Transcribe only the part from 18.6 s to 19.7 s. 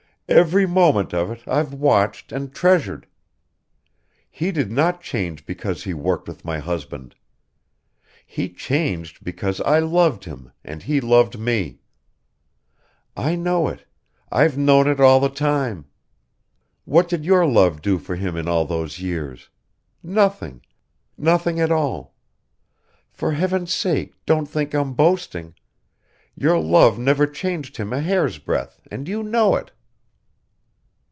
those years?